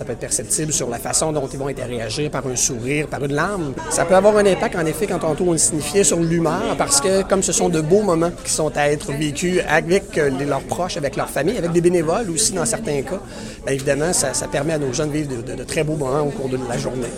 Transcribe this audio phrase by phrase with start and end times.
[0.00, 3.22] Ça peut être perceptible sur la façon dont ils vont interagir par un sourire, par
[3.22, 3.74] une larme.
[3.90, 7.02] Ça peut avoir un impact, en effet, quand on on le signifiait, sur l'humeur, parce
[7.02, 10.62] que comme ce sont de beaux moments qui sont à être vécus avec euh, leurs
[10.62, 13.20] proches, avec leur famille, avec des bénévoles aussi dans certains cas,
[13.66, 16.22] bien évidemment, ça, ça permet à nos jeunes de vivre de, de très beaux moments
[16.22, 17.12] au cours de la journée.